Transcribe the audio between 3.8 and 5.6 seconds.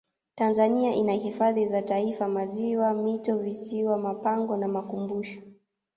mapango na makumbusho